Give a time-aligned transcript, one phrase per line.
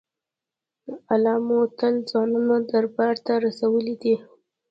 [1.11, 4.15] علماوو تل ځانونه دربار ته رسولي دي.